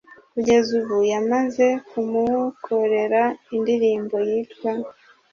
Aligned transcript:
Kugeza 0.33 0.69
ubu 0.81 0.97
yamaze 1.13 1.65
kumukorera 1.87 3.21
indirimbo 3.55 4.15
yitwa 4.29 4.71